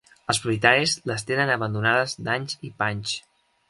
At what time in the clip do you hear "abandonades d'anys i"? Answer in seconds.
1.59-2.77